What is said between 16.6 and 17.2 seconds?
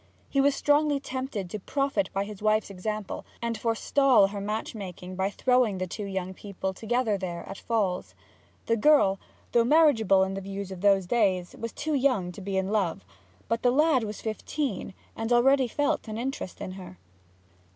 in her.